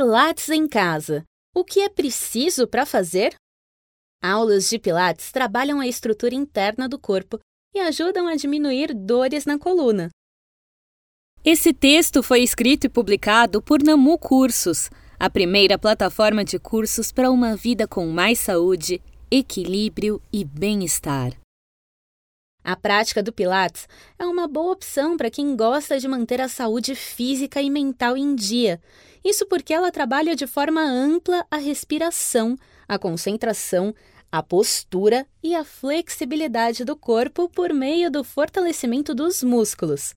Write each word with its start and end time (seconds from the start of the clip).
Pilates 0.00 0.48
em 0.48 0.66
casa. 0.66 1.26
O 1.54 1.62
que 1.62 1.80
é 1.80 1.88
preciso 1.90 2.66
para 2.66 2.86
fazer? 2.86 3.34
Aulas 4.24 4.70
de 4.70 4.78
Pilates 4.78 5.30
trabalham 5.30 5.78
a 5.78 5.86
estrutura 5.86 6.34
interna 6.34 6.88
do 6.88 6.98
corpo 6.98 7.38
e 7.74 7.80
ajudam 7.80 8.26
a 8.26 8.34
diminuir 8.34 8.94
dores 8.94 9.44
na 9.44 9.58
coluna. 9.58 10.08
Esse 11.44 11.74
texto 11.74 12.22
foi 12.22 12.40
escrito 12.40 12.86
e 12.86 12.88
publicado 12.88 13.60
por 13.60 13.82
Namu 13.82 14.18
Cursos, 14.18 14.88
a 15.18 15.28
primeira 15.28 15.78
plataforma 15.78 16.46
de 16.46 16.58
cursos 16.58 17.12
para 17.12 17.30
uma 17.30 17.54
vida 17.54 17.86
com 17.86 18.06
mais 18.06 18.38
saúde, 18.38 19.02
equilíbrio 19.30 20.18
e 20.32 20.46
bem-estar. 20.46 21.38
A 22.62 22.76
prática 22.76 23.22
do 23.22 23.32
Pilates 23.32 23.88
é 24.18 24.24
uma 24.26 24.46
boa 24.46 24.72
opção 24.72 25.16
para 25.16 25.30
quem 25.30 25.56
gosta 25.56 25.98
de 25.98 26.06
manter 26.06 26.40
a 26.40 26.48
saúde 26.48 26.94
física 26.94 27.60
e 27.60 27.70
mental 27.70 28.16
em 28.16 28.34
dia. 28.34 28.80
Isso 29.24 29.46
porque 29.46 29.72
ela 29.72 29.90
trabalha 29.90 30.36
de 30.36 30.46
forma 30.46 30.82
ampla 30.82 31.44
a 31.50 31.56
respiração, 31.56 32.56
a 32.86 32.98
concentração, 32.98 33.94
a 34.30 34.42
postura 34.42 35.26
e 35.42 35.54
a 35.54 35.64
flexibilidade 35.64 36.84
do 36.84 36.94
corpo 36.94 37.48
por 37.48 37.72
meio 37.72 38.10
do 38.10 38.22
fortalecimento 38.22 39.14
dos 39.14 39.42
músculos. 39.42 40.14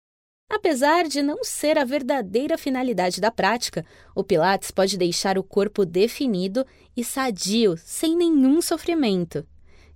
Apesar 0.52 1.08
de 1.08 1.24
não 1.24 1.44
ser 1.44 1.80
a 1.80 1.84
verdadeira 1.84 2.58
finalidade 2.58 3.20
da 3.20 3.32
prática, 3.32 3.84
o 4.14 4.24
Pilates 4.24 4.70
pode 4.70 4.98
deixar 4.98 5.38
o 5.38 5.44
corpo 5.44 5.84
definido 5.86 6.66
e 6.96 7.04
sadio, 7.04 7.76
sem 7.78 8.16
nenhum 8.16 8.62
sofrimento. 8.62 9.48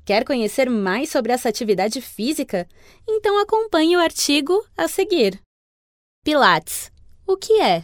Quer 0.08 0.24
conhecer 0.24 0.70
mais 0.70 1.10
sobre 1.10 1.34
essa 1.34 1.50
atividade 1.50 2.00
física? 2.00 2.66
Então 3.06 3.42
acompanhe 3.42 3.98
o 3.98 4.00
artigo 4.00 4.66
a 4.78 4.88
seguir. 4.88 5.42
Pilates. 6.24 6.90
O 7.28 7.36
que 7.36 7.60
é? 7.60 7.84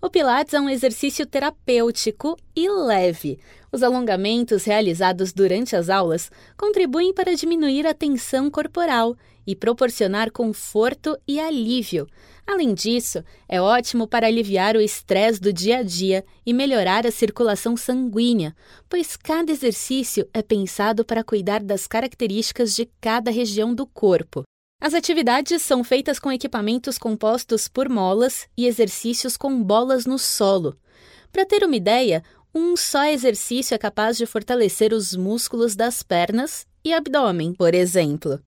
O 0.00 0.08
Pilates 0.08 0.54
é 0.54 0.60
um 0.60 0.70
exercício 0.70 1.26
terapêutico 1.26 2.36
e 2.54 2.70
leve. 2.70 3.40
Os 3.72 3.82
alongamentos 3.82 4.62
realizados 4.62 5.32
durante 5.32 5.74
as 5.74 5.90
aulas 5.90 6.30
contribuem 6.56 7.12
para 7.12 7.34
diminuir 7.34 7.84
a 7.84 7.92
tensão 7.92 8.48
corporal 8.48 9.16
e 9.44 9.56
proporcionar 9.56 10.30
conforto 10.30 11.18
e 11.26 11.40
alívio. 11.40 12.06
Além 12.46 12.74
disso, 12.74 13.24
é 13.48 13.60
ótimo 13.60 14.06
para 14.06 14.28
aliviar 14.28 14.76
o 14.76 14.80
estresse 14.80 15.40
do 15.40 15.52
dia 15.52 15.78
a 15.78 15.82
dia 15.82 16.24
e 16.46 16.54
melhorar 16.54 17.04
a 17.04 17.10
circulação 17.10 17.76
sanguínea, 17.76 18.54
pois 18.88 19.16
cada 19.16 19.50
exercício 19.50 20.28
é 20.32 20.42
pensado 20.42 21.04
para 21.04 21.24
cuidar 21.24 21.60
das 21.60 21.88
características 21.88 22.72
de 22.72 22.88
cada 23.00 23.32
região 23.32 23.74
do 23.74 23.84
corpo. 23.84 24.44
As 24.80 24.94
atividades 24.94 25.60
são 25.62 25.82
feitas 25.82 26.20
com 26.20 26.30
equipamentos 26.30 26.98
compostos 26.98 27.66
por 27.66 27.88
molas 27.88 28.46
e 28.56 28.66
exercícios 28.66 29.36
com 29.36 29.62
bolas 29.62 30.06
no 30.06 30.18
solo. 30.18 30.78
Para 31.32 31.44
ter 31.44 31.64
uma 31.64 31.76
ideia, 31.76 32.22
um 32.54 32.76
só 32.76 33.04
exercício 33.04 33.74
é 33.74 33.78
capaz 33.78 34.16
de 34.16 34.24
fortalecer 34.24 34.92
os 34.92 35.16
músculos 35.16 35.74
das 35.74 36.02
pernas 36.02 36.66
e 36.84 36.92
abdômen, 36.92 37.54
por 37.54 37.74
exemplo. 37.74 38.40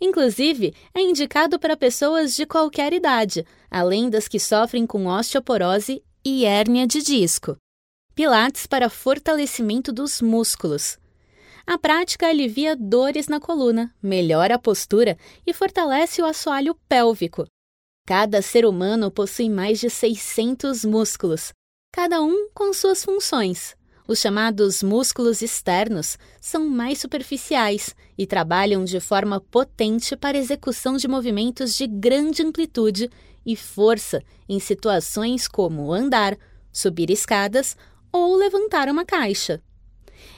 Inclusive, 0.00 0.72
é 0.94 1.02
indicado 1.02 1.58
para 1.58 1.76
pessoas 1.76 2.34
de 2.34 2.46
qualquer 2.46 2.92
idade, 2.92 3.44
além 3.70 4.08
das 4.08 4.28
que 4.28 4.38
sofrem 4.38 4.86
com 4.86 5.06
osteoporose 5.06 6.02
e 6.24 6.44
hérnia 6.44 6.86
de 6.86 7.02
disco. 7.02 7.56
Pilates 8.14 8.66
para 8.66 8.88
fortalecimento 8.88 9.92
dos 9.92 10.22
músculos. 10.22 10.96
A 11.70 11.78
prática 11.78 12.26
alivia 12.26 12.74
dores 12.74 13.28
na 13.28 13.38
coluna, 13.38 13.94
melhora 14.02 14.56
a 14.56 14.58
postura 14.58 15.16
e 15.46 15.54
fortalece 15.54 16.20
o 16.20 16.24
assoalho 16.24 16.74
pélvico. 16.88 17.46
Cada 18.04 18.42
ser 18.42 18.66
humano 18.66 19.08
possui 19.08 19.48
mais 19.48 19.78
de 19.78 19.88
600 19.88 20.84
músculos, 20.84 21.52
cada 21.92 22.20
um 22.20 22.48
com 22.52 22.72
suas 22.72 23.04
funções. 23.04 23.76
Os 24.08 24.18
chamados 24.18 24.82
músculos 24.82 25.42
externos 25.42 26.18
são 26.40 26.68
mais 26.68 26.98
superficiais 26.98 27.94
e 28.18 28.26
trabalham 28.26 28.84
de 28.84 28.98
forma 28.98 29.40
potente 29.40 30.16
para 30.16 30.36
execução 30.36 30.96
de 30.96 31.06
movimentos 31.06 31.76
de 31.76 31.86
grande 31.86 32.42
amplitude 32.42 33.08
e 33.46 33.54
força 33.54 34.24
em 34.48 34.58
situações 34.58 35.46
como 35.46 35.92
andar, 35.92 36.36
subir 36.72 37.10
escadas 37.10 37.76
ou 38.12 38.34
levantar 38.34 38.88
uma 38.88 39.04
caixa. 39.04 39.62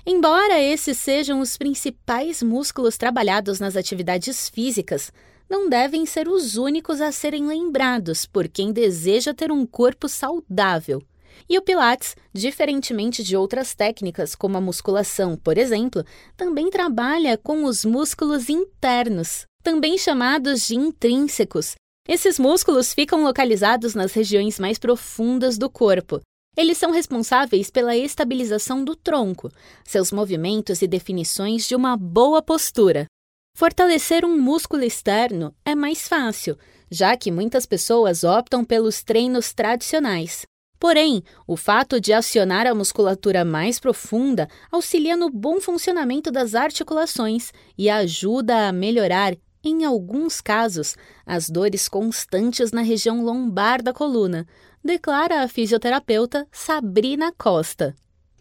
Embora 0.04 0.60
esses 0.60 0.98
sejam 0.98 1.40
os 1.40 1.56
principais 1.56 2.42
músculos 2.42 2.96
trabalhados 2.96 3.60
nas 3.60 3.76
atividades 3.76 4.48
físicas, 4.48 5.12
não 5.48 5.68
devem 5.68 6.04
ser 6.04 6.28
os 6.28 6.56
únicos 6.56 7.00
a 7.00 7.12
serem 7.12 7.46
lembrados 7.46 8.26
por 8.26 8.48
quem 8.48 8.72
deseja 8.72 9.32
ter 9.32 9.52
um 9.52 9.64
corpo 9.64 10.08
saudável. 10.08 11.00
E 11.48 11.56
o 11.56 11.62
Pilates, 11.62 12.16
diferentemente 12.32 13.22
de 13.22 13.36
outras 13.36 13.74
técnicas, 13.74 14.34
como 14.34 14.56
a 14.56 14.60
musculação, 14.60 15.36
por 15.36 15.56
exemplo, 15.56 16.04
também 16.36 16.68
trabalha 16.68 17.38
com 17.38 17.64
os 17.64 17.84
músculos 17.84 18.48
internos, 18.48 19.44
também 19.62 19.96
chamados 19.96 20.66
de 20.66 20.74
intrínsecos. 20.74 21.74
Esses 22.08 22.40
músculos 22.40 22.92
ficam 22.92 23.22
localizados 23.22 23.94
nas 23.94 24.12
regiões 24.12 24.58
mais 24.58 24.78
profundas 24.78 25.56
do 25.56 25.70
corpo, 25.70 26.20
eles 26.56 26.76
são 26.76 26.90
responsáveis 26.90 27.70
pela 27.70 27.96
estabilização 27.96 28.84
do 28.84 28.94
tronco, 28.94 29.50
seus 29.84 30.12
movimentos 30.12 30.82
e 30.82 30.86
definições 30.86 31.66
de 31.66 31.74
uma 31.74 31.96
boa 31.96 32.42
postura. 32.42 33.06
Fortalecer 33.54 34.24
um 34.24 34.38
músculo 34.38 34.82
externo 34.82 35.54
é 35.64 35.74
mais 35.74 36.08
fácil, 36.08 36.56
já 36.90 37.16
que 37.16 37.30
muitas 37.30 37.66
pessoas 37.66 38.24
optam 38.24 38.64
pelos 38.64 39.02
treinos 39.02 39.52
tradicionais. 39.52 40.46
Porém, 40.78 41.22
o 41.46 41.56
fato 41.56 42.00
de 42.00 42.12
acionar 42.12 42.66
a 42.66 42.74
musculatura 42.74 43.44
mais 43.44 43.78
profunda 43.78 44.48
auxilia 44.70 45.16
no 45.16 45.30
bom 45.30 45.60
funcionamento 45.60 46.30
das 46.30 46.54
articulações 46.54 47.52
e 47.78 47.88
ajuda 47.88 48.68
a 48.68 48.72
melhorar, 48.72 49.36
em 49.64 49.84
alguns 49.84 50.40
casos, 50.40 50.96
as 51.24 51.48
dores 51.48 51.88
constantes 51.88 52.72
na 52.72 52.82
região 52.82 53.24
lombar 53.24 53.80
da 53.80 53.92
coluna, 53.92 54.44
declara 54.84 55.42
a 55.42 55.48
fisioterapeuta 55.48 56.46
Sabrina 56.50 57.32
Costa. 57.32 57.94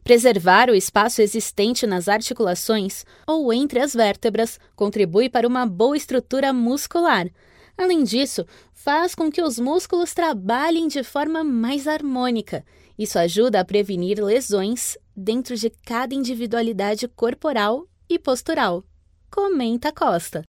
Preservar 0.03 0.69
o 0.69 0.75
espaço 0.75 1.22
existente 1.22 1.85
nas 1.85 2.07
articulações 2.07 3.06
ou 3.28 3.53
entre 3.53 3.79
as 3.79 3.94
vértebras 3.94 4.59
contribui 4.75 5.29
para 5.29 5.47
uma 5.47 5.66
boa 5.66 5.96
estrutura 5.96 6.52
muscular. 6.52 7.28
Além 7.78 8.03
disso, 8.03 8.46
faz 8.74 9.13
com 9.13 9.31
que 9.31 9.41
os 9.41 9.59
músculos 9.59 10.13
trabalhem 10.13 10.88
de 10.88 11.03
forma 11.03 11.44
mais 11.44 11.88
harmônica. 11.88 12.66
Isso 12.97 13.19
ajuda 13.19 13.59
a 13.59 13.66
prevenir 13.66 14.23
lesões 14.23 14.97
dentro 15.16 15.56
de 15.56 15.69
cada 15.69 16.16
individualidade 16.16 17.08
corporal 17.08 17.88
e 18.09 18.18
postural. 18.18 18.84
Comenta 19.29 19.91
Costa. 19.91 20.44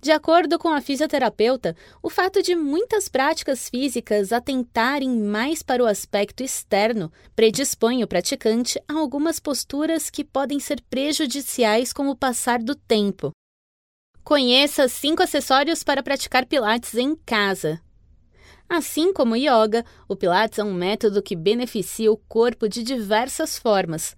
De 0.00 0.12
acordo 0.12 0.58
com 0.60 0.68
a 0.68 0.80
fisioterapeuta, 0.80 1.74
o 2.00 2.08
fato 2.08 2.40
de 2.40 2.54
muitas 2.54 3.08
práticas 3.08 3.68
físicas 3.68 4.32
atentarem 4.32 5.10
mais 5.10 5.60
para 5.60 5.82
o 5.82 5.86
aspecto 5.86 6.42
externo 6.42 7.10
predispõe 7.34 8.04
o 8.04 8.06
praticante 8.06 8.80
a 8.86 8.94
algumas 8.94 9.40
posturas 9.40 10.08
que 10.08 10.24
podem 10.24 10.60
ser 10.60 10.80
prejudiciais 10.88 11.92
com 11.92 12.08
o 12.08 12.16
passar 12.16 12.62
do 12.62 12.76
tempo. 12.76 13.32
Conheça 14.22 14.86
cinco 14.88 15.22
acessórios 15.22 15.82
para 15.82 16.02
praticar 16.02 16.46
Pilates 16.46 16.94
em 16.94 17.16
casa. 17.16 17.80
Assim 18.68 19.12
como 19.12 19.32
o 19.32 19.36
yoga, 19.36 19.84
o 20.06 20.14
Pilates 20.14 20.58
é 20.58 20.64
um 20.64 20.74
método 20.74 21.22
que 21.22 21.34
beneficia 21.34 22.12
o 22.12 22.16
corpo 22.16 22.68
de 22.68 22.84
diversas 22.84 23.58
formas 23.58 24.14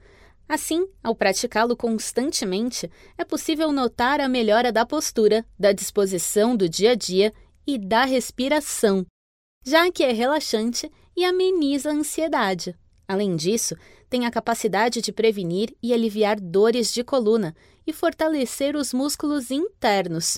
Assim, 0.50 0.84
ao 1.00 1.14
praticá-lo 1.14 1.76
constantemente, 1.76 2.90
é 3.16 3.24
possível 3.24 3.70
notar 3.70 4.20
a 4.20 4.28
melhora 4.28 4.72
da 4.72 4.84
postura, 4.84 5.46
da 5.56 5.70
disposição 5.70 6.56
do 6.56 6.68
dia 6.68 6.90
a 6.90 6.94
dia 6.96 7.32
e 7.64 7.78
da 7.78 8.04
respiração, 8.04 9.06
já 9.64 9.88
que 9.92 10.02
é 10.02 10.10
relaxante 10.10 10.90
e 11.16 11.24
ameniza 11.24 11.90
a 11.90 11.92
ansiedade. 11.92 12.76
Além 13.06 13.36
disso, 13.36 13.76
tem 14.08 14.26
a 14.26 14.30
capacidade 14.32 15.00
de 15.00 15.12
prevenir 15.12 15.72
e 15.80 15.94
aliviar 15.94 16.41
dores 16.41 16.92
de 16.92 17.04
coluna 17.04 17.54
e 17.86 17.92
fortalecer 17.92 18.74
os 18.74 18.92
músculos 18.92 19.53
internos, 19.53 20.34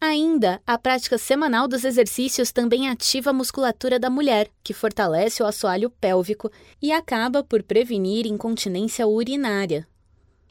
Ainda, 0.00 0.60
a 0.66 0.76
prática 0.76 1.16
semanal 1.16 1.66
dos 1.66 1.84
exercícios 1.84 2.52
também 2.52 2.88
ativa 2.88 3.30
a 3.30 3.32
musculatura 3.32 3.98
da 3.98 4.10
mulher, 4.10 4.50
que 4.62 4.74
fortalece 4.74 5.42
o 5.42 5.46
assoalho 5.46 5.88
pélvico 5.88 6.50
e 6.80 6.92
acaba 6.92 7.42
por 7.42 7.62
prevenir 7.62 8.26
incontinência 8.26 9.06
urinária. 9.06 9.88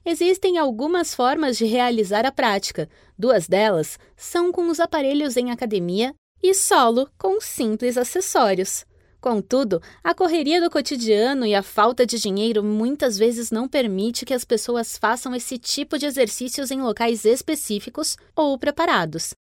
Existem 0.06 0.58
algumas 0.58 1.16
formas 1.16 1.58
de 1.58 1.66
realizar 1.66 2.26
a 2.26 2.32
prática. 2.32 2.90
Duas 3.18 3.48
delas 3.48 3.98
são 4.18 4.52
com 4.52 4.68
os 4.68 4.80
aparelhos 4.80 5.38
em 5.38 5.52
academia 5.52 6.14
e 6.42 6.54
solo 6.54 7.10
com 7.18 7.40
simples 7.40 7.98
acessórios. 7.98 8.86
Contudo, 9.24 9.82
a 10.04 10.14
correria 10.14 10.60
do 10.60 10.70
cotidiano 10.70 11.46
e 11.46 11.56
a 11.56 11.64
falta 11.64 12.06
de 12.06 12.20
dinheiro 12.20 12.62
muitas 12.62 13.18
vezes 13.18 13.52
não 13.52 13.70
permite 13.70 14.26
que 14.26 14.34
as 14.34 14.44
pessoas 14.44 14.98
façam 14.98 15.34
esse 15.34 15.58
tipo 15.58 15.98
de 15.98 16.06
exercícios 16.06 16.72
em 16.72 16.82
locais 16.82 17.24
específicos 17.24 18.18
ou 18.36 18.60
preparados. 18.60 19.34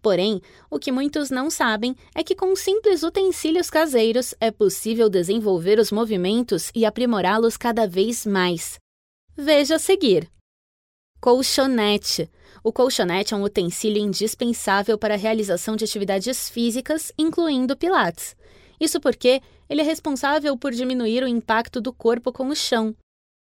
Porém, 0.00 0.40
o 0.70 0.78
que 0.78 0.90
muitos 0.90 1.28
não 1.28 1.50
sabem 1.50 1.94
é 2.14 2.24
que 2.24 2.34
com 2.34 2.56
simples 2.56 3.02
utensílios 3.02 3.68
caseiros 3.68 4.34
é 4.40 4.50
possível 4.50 5.10
desenvolver 5.10 5.78
os 5.78 5.92
movimentos 5.92 6.70
e 6.74 6.86
aprimorá-los 6.86 7.58
cada 7.58 7.86
vez 7.86 8.24
mais. 8.24 8.78
Veja 9.36 9.74
a 9.74 9.78
seguir. 9.78 10.30
Colchonete. 11.20 12.30
O 12.64 12.72
colchonete 12.72 13.34
é 13.34 13.36
um 13.36 13.42
utensílio 13.42 14.02
indispensável 14.02 14.96
para 14.96 15.12
a 15.12 15.18
realização 15.18 15.76
de 15.76 15.84
atividades 15.84 16.48
físicas, 16.48 17.12
incluindo 17.18 17.76
pilates. 17.76 18.34
Isso 18.80 19.00
porque 19.00 19.40
ele 19.68 19.80
é 19.80 19.84
responsável 19.84 20.56
por 20.56 20.72
diminuir 20.72 21.22
o 21.22 21.28
impacto 21.28 21.80
do 21.80 21.92
corpo 21.92 22.32
com 22.32 22.48
o 22.48 22.56
chão. 22.56 22.94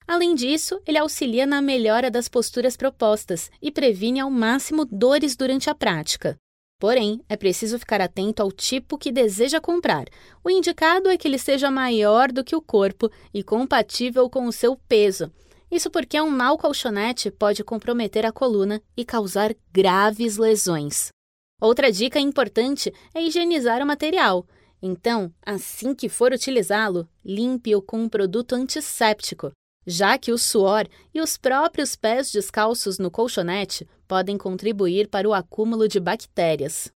Além 0.07 0.35
disso, 0.35 0.79
ele 0.85 0.97
auxilia 0.97 1.45
na 1.45 1.61
melhora 1.61 2.11
das 2.11 2.27
posturas 2.27 2.77
propostas 2.77 3.49
e 3.61 3.71
previne 3.71 4.19
ao 4.19 4.29
máximo 4.29 4.85
dores 4.85 5.35
durante 5.35 5.69
a 5.69 5.75
prática. 5.75 6.37
Porém, 6.79 7.21
é 7.29 7.35
preciso 7.35 7.79
ficar 7.79 8.01
atento 8.01 8.41
ao 8.41 8.51
tipo 8.51 8.97
que 8.97 9.11
deseja 9.11 9.61
comprar. 9.61 10.05
O 10.43 10.49
indicado 10.49 11.09
é 11.09 11.17
que 11.17 11.27
ele 11.27 11.39
seja 11.39 11.71
maior 11.71 12.31
do 12.31 12.43
que 12.43 12.55
o 12.55 12.61
corpo 12.61 13.09
e 13.33 13.41
compatível 13.41 14.29
com 14.29 14.45
o 14.45 14.51
seu 14.51 14.75
peso. 14.87 15.31
Isso 15.71 15.89
porque 15.89 16.19
um 16.21 16.29
mau 16.29 16.57
colchonete 16.57 17.31
pode 17.31 17.63
comprometer 17.63 18.25
a 18.25 18.31
coluna 18.31 18.81
e 18.95 19.03
causar 19.03 19.55
graves 19.73 20.37
lesões. 20.37 21.09
Outra 21.59 21.91
dica 21.91 22.19
importante 22.19 22.93
é 23.13 23.23
higienizar 23.23 23.81
o 23.81 23.85
material. 23.85 24.45
Então, 24.87 25.33
assim 25.43 25.95
que 25.95 26.07
for 26.07 26.31
utilizá-lo, 26.31 27.09
limpe-o 27.25 27.81
com 27.81 28.03
um 28.03 28.07
produto 28.07 28.53
antisséptico, 28.53 29.51
já 29.83 30.15
que 30.15 30.31
o 30.31 30.37
suor 30.37 30.87
e 31.11 31.19
os 31.19 31.37
próprios 31.37 31.95
pés 31.95 32.31
descalços 32.31 32.99
no 32.99 33.09
colchonete 33.09 33.89
podem 34.07 34.37
contribuir 34.37 35.07
para 35.07 35.27
o 35.27 35.33
acúmulo 35.33 35.87
de 35.87 35.99
bactérias. 35.99 36.91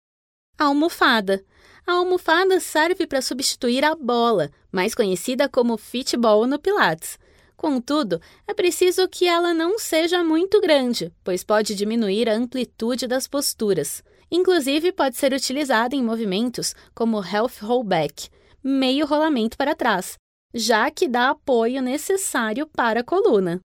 almofada. 0.59 1.45
A 1.87 1.93
almofada 1.93 2.59
serve 2.59 3.07
para 3.07 3.23
substituir 3.23 3.85
a 3.85 3.95
bola, 3.95 4.51
mais 4.73 4.93
conhecida 4.93 5.49
como 5.49 5.79
fitball 5.79 6.45
no 6.45 6.59
Pilates. 6.59 7.17
Contudo, 7.57 8.21
é 8.49 8.53
preciso 8.53 9.09
que 9.09 9.29
ela 9.29 9.55
não 9.55 9.79
seja 9.79 10.25
muito 10.25 10.61
grande, 10.61 11.13
pois 11.23 11.45
pode 11.45 11.77
diminuir 11.77 12.29
a 12.29 12.35
amplitude 12.35 13.07
das 13.07 13.29
posturas. 13.29 14.03
Inclusive, 14.31 14.93
pode 14.93 15.17
ser 15.17 15.33
utilizada 15.33 15.95
em 15.95 16.03
movimentos 16.03 16.75
como 16.95 17.23
health 17.23 17.61
rollback, 17.63 18.29
meio 18.63 19.07
rolamento 19.07 19.57
para 19.57 19.75
trás, 19.75 20.19
já 20.53 20.91
que 20.91 21.07
dá 21.07 21.31
apoio 21.31 21.81
necessário 21.81 22.67
para 22.67 23.01
a 23.01 23.05
coluna. 23.05 23.61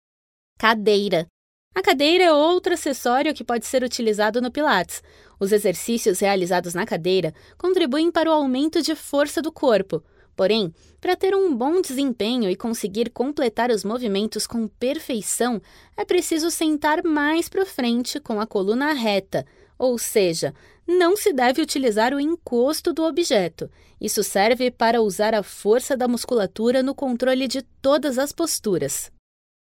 Cadeira. 0.59 1.27
A 1.75 1.81
cadeira 1.81 2.25
é 2.25 2.33
outro 2.33 2.75
acessório 2.75 3.33
que 3.33 3.45
pode 3.45 3.65
ser 3.65 3.85
utilizado 3.85 4.41
no 4.43 4.51
Pilates. 4.51 5.01
Os 5.39 5.53
exercícios 5.53 6.19
realizados 6.19 6.75
na 6.75 6.85
cadeira 6.85 7.33
contribuem 7.57 8.11
para 8.11 8.29
o 8.29 8.33
aumento 8.33 8.83
de 8.83 8.97
força 8.97 9.41
do 9.41 9.53
corpo. 9.53 10.03
Porém, 10.35 10.73
para 11.01 11.15
ter 11.15 11.35
um 11.35 11.55
bom 11.55 11.81
desempenho 11.81 12.51
e 12.51 12.57
conseguir 12.57 13.11
completar 13.11 13.71
os 13.71 13.85
movimentos 13.85 14.47
com 14.47 14.67
perfeição, 14.67 15.61
é 15.97 16.05
preciso 16.05 16.51
sentar 16.51 17.05
mais 17.05 17.49
para 17.49 17.67
frente 17.67 18.19
com 18.19 18.41
a 18.41 18.47
coluna 18.47 18.93
reta, 18.93 19.47
ou 19.79 19.97
seja, 19.97 20.55
não 20.87 21.17
se 21.17 21.33
deve 21.33 21.63
utilizar 21.63 22.13
o 22.13 22.21
encosto 22.21 22.93
do 22.93 23.05
objeto. 23.05 23.71
Isso 24.01 24.25
serve 24.25 24.71
para 24.71 25.03
usar 25.03 25.35
a 25.35 25.43
força 25.43 25.97
da 25.97 26.09
musculatura 26.09 26.83
no 26.83 26.95
controle 26.95 27.47
de 27.47 27.63
todas 27.83 28.19
as 28.19 28.33
posturas. 28.33 29.13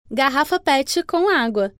Garrafa 0.09 0.59
PET 0.59 1.03
com 1.03 1.29
água. 1.29 1.73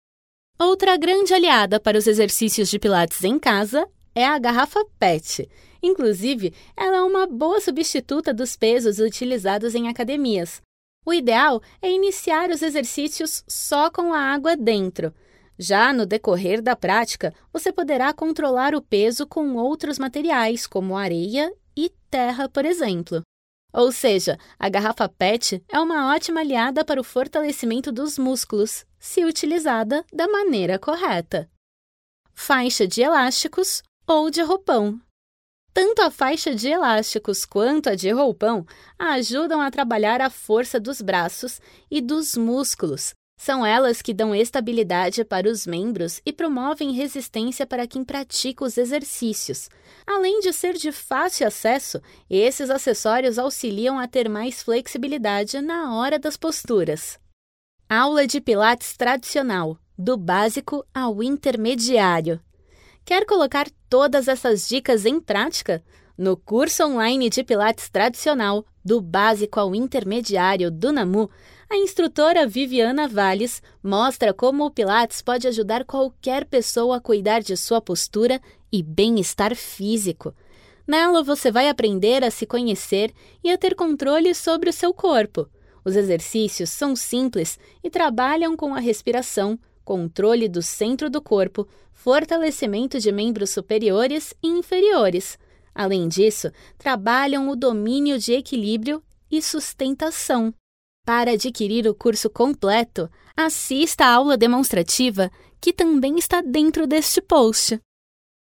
Outra 0.60 0.96
grande 0.98 1.34
aliada 1.34 1.80
para 1.80 1.98
os 1.98 2.08
exercícios 2.08 2.70
de 2.70 2.80
Pilates 2.80 3.24
em 3.24 3.40
casa 3.40 3.88
é 4.16 4.26
a 4.26 4.38
garrafa 4.38 4.86
PET. 5.00 5.50
Inclusive, 5.82 6.54
ela 6.78 6.98
é 6.98 7.02
uma 7.02 7.26
boa 7.28 7.60
substituta 7.60 8.34
dos 8.34 8.56
pesos 8.56 9.00
utilizados 9.00 9.76
em 9.76 9.90
academias. 9.90 10.62
O 11.06 11.14
ideal 11.14 11.62
é 11.82 11.92
iniciar 11.92 12.50
os 12.50 12.62
exercícios 12.62 13.44
só 13.48 13.90
com 13.90 14.14
a 14.14 14.20
água 14.20 14.56
dentro. 14.56 15.14
Já 15.58 15.94
no 15.94 16.06
decorrer 16.06 16.62
da 16.62 16.76
prática, 16.76 17.34
você 17.52 17.72
poderá 17.72 18.12
controlar 18.12 18.74
o 18.74 18.82
peso 18.82 19.28
com 19.28 19.56
outros 19.56 20.00
materiais, 20.00 20.66
como 20.66 20.98
areia 20.98 21.54
e 21.76 21.92
terra, 22.10 22.50
por 22.50 22.66
exemplo. 22.66 23.22
Ou 23.72 23.92
seja, 23.92 24.38
a 24.60 24.70
garrafa 24.70 25.10
PET 25.10 25.64
é 25.68 25.80
uma 25.80 26.14
ótima 26.14 26.42
aliada 26.42 26.86
para 26.86 27.02
o 27.02 27.04
fortalecimento 27.04 27.92
dos 27.92 28.20
músculos, 28.20 28.86
se 29.00 29.26
utilizada 29.26 30.06
da 30.14 30.28
maneira 30.28 30.78
correta. 30.78 31.50
Faixa 32.34 32.88
de 32.88 33.02
elásticos 33.02 33.82
ou 34.08 34.30
de 34.30 34.42
roupão. 34.42 35.00
Tanto 35.74 36.04
a 36.04 36.12
faixa 36.12 36.54
de 36.54 36.70
elásticos 36.70 37.46
quanto 37.46 37.90
a 37.90 37.96
de 37.96 38.12
roupão 38.12 38.66
ajudam 38.98 39.60
a 39.60 39.72
trabalhar 39.72 40.22
a 40.22 40.30
força 40.30 40.80
dos 40.80 41.02
braços 41.02 41.60
e 41.90 42.00
dos 42.00 42.38
músculos, 42.38 43.16
são 43.38 43.66
elas 43.66 44.02
que 44.02 44.14
dão 44.14 44.34
estabilidade 44.34 45.26
para 45.26 45.50
os 45.50 45.68
membros 45.68 46.22
e 46.26 46.32
promovem 46.32 46.94
resistência 46.94 47.66
para 47.66 47.86
quem 47.86 48.04
pratica 48.04 48.64
os 48.64 48.78
exercícios. 48.78 49.70
Além 50.08 50.40
de 50.40 50.54
ser 50.54 50.74
de 50.74 50.92
fácil 50.92 51.48
acesso, 51.48 52.02
esses 52.30 52.70
acessórios 52.70 53.38
auxiliam 53.38 54.00
a 54.00 54.08
ter 54.08 54.30
mais 54.30 54.64
flexibilidade 54.64 55.60
na 55.62 55.94
hora 55.96 56.18
das 56.18 56.38
posturas. 56.38 57.20
Aula 57.90 58.26
de 58.26 58.40
Pilates 58.40 58.96
tradicional, 58.96 59.78
do 59.98 60.16
básico 60.16 60.86
ao 60.94 61.22
intermediário. 61.22 62.40
Quer 63.04 63.26
colocar 63.26 63.68
todas 63.90 64.28
essas 64.28 64.68
dicas 64.68 65.06
em 65.06 65.20
prática? 65.20 65.84
No 66.18 66.38
curso 66.38 66.86
online 66.86 67.30
de 67.30 67.44
Pilates 67.44 67.90
tradicional, 67.90 68.66
do 68.84 69.00
básico 69.00 69.60
ao 69.60 69.74
intermediário 69.74 70.70
do 70.70 70.92
NAMU, 70.92 71.30
a 71.70 71.78
instrutora 71.78 72.46
Viviana 72.46 73.08
Valles 73.08 73.62
mostra 73.82 74.34
como 74.34 74.66
o 74.66 74.72
Pilates 74.72 75.22
pode 75.22 75.48
ajudar 75.48 75.86
qualquer 75.86 76.46
pessoa 76.46 76.98
a 76.98 77.02
cuidar 77.02 77.42
de 77.42 77.56
sua 77.56 77.82
postura 77.82 78.42
e 78.72 78.84
bem-estar 78.84 79.56
físico. 79.56 80.34
Nela 80.86 81.24
você 81.24 81.50
vai 81.52 81.70
aprender 81.70 82.24
a 82.24 82.30
se 82.30 82.46
conhecer 82.46 83.14
e 83.44 83.50
a 83.50 83.58
ter 83.58 83.74
controle 83.74 84.36
sobre 84.36 84.70
o 84.70 84.74
seu 84.74 84.94
corpo. 84.94 85.48
Os 85.86 85.96
exercícios 85.96 86.70
são 86.70 86.96
simples 86.96 87.58
e 87.84 87.90
trabalham 87.90 88.56
com 88.56 88.76
a 88.76 88.80
respiração, 88.80 89.58
controle 89.84 90.48
do 90.48 90.62
centro 90.62 91.10
do 91.10 91.22
corpo, 91.22 91.68
fortalecimento 91.94 93.00
de 93.00 93.12
membros 93.12 93.50
superiores 93.50 94.34
e 94.42 94.48
inferiores. 94.48 95.38
Além 95.74 96.08
disso, 96.08 96.52
trabalham 96.78 97.50
o 97.50 97.56
domínio 97.56 98.20
de 98.20 98.34
equilíbrio 98.34 99.04
e 99.32 99.42
sustentação. 99.42 100.54
Para 101.06 101.32
adquirir 101.32 101.88
o 101.88 101.96
curso 101.96 102.30
completo, 102.30 103.10
assista 103.36 104.06
a 104.06 104.14
aula 104.14 104.38
demonstrativa 104.38 105.32
que 105.60 105.74
também 105.74 106.18
está 106.18 106.42
dentro 106.42 106.86
deste 106.86 107.22
post. 107.22 107.80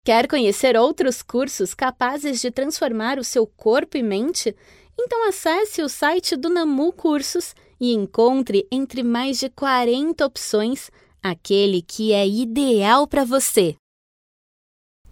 Quer 0.05 0.29
conhecer 0.29 0.77
outros 0.77 1.23
cursos 1.23 1.75
capazes 1.75 2.41
de 2.41 2.51
transformar 2.51 3.19
o 3.19 3.25
seu 3.25 3.47
corpo 3.47 3.97
e 3.97 4.03
mente? 4.03 4.55
Então 4.99 5.29
acesse 5.29 5.81
o 5.83 5.89
site 5.89 6.37
do 6.37 6.49
Namu 6.49 6.93
Cursos 6.93 7.55
e 7.81 7.93
encontre 7.93 8.67
entre 8.71 9.03
mais 9.03 9.39
de 9.39 9.49
40 9.49 10.27
opções 10.27 10.91
aquele 11.23 11.83
que 11.83 12.13
é 12.13 12.27
ideal 12.27 13.07
para 13.07 13.25
você. 13.25 13.77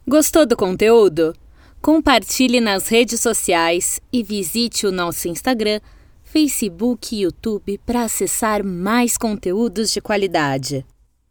Gostou 0.07 0.45
do 0.45 0.57
conteúdo? 0.57 1.35
Compartilhe 1.83 2.61
nas 2.61 2.89
redes 2.89 3.21
sociais 3.21 4.03
e 4.13 4.23
visite 4.23 4.87
o 4.87 4.93
nosso 4.93 5.29
Instagram 5.29 5.81
Facebook 6.23 7.17
e 7.17 7.23
YouTube 7.23 7.81
para 7.87 8.05
acessar 8.05 8.63
mais 8.63 9.17
conteúdos 9.17 9.91
de 9.91 9.99
qualidade. 9.99 10.85